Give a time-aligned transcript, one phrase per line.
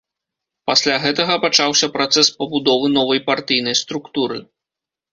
[0.71, 4.45] Пасля гэтага пачаўся працэс пабудовы новай партыйнай структуры.